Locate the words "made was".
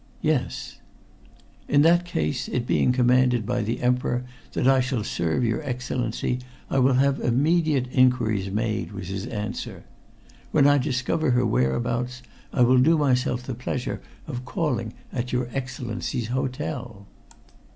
8.49-9.09